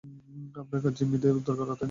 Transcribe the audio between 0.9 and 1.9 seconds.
জিম্মিদের উদ্ধার করা, তাই না?